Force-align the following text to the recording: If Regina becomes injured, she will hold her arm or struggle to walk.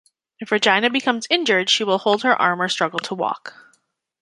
If 0.39 0.51
Regina 0.51 0.89
becomes 0.89 1.27
injured, 1.29 1.69
she 1.69 1.83
will 1.83 1.99
hold 1.99 2.23
her 2.23 2.35
arm 2.41 2.59
or 2.63 2.69
struggle 2.69 2.97
to 3.01 3.13
walk. 3.13 3.53